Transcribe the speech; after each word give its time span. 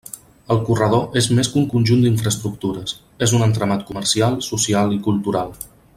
El 0.53 0.61
corredor 0.69 1.19
és 1.21 1.27
més 1.39 1.49
que 1.51 1.59
un 1.61 1.67
conjunt 1.73 2.01
d'infraestructures: 2.05 2.95
és 3.27 3.37
un 3.41 3.45
entramat 3.49 3.85
comercial, 3.91 4.41
social 4.51 4.97
i 4.97 4.99
cultural. 5.11 5.55